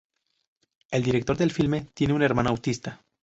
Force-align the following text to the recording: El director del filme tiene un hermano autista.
El 0.89 1.03
director 1.03 1.37
del 1.37 1.51
filme 1.51 1.85
tiene 1.93 2.15
un 2.15 2.23
hermano 2.23 2.49
autista. 2.49 3.05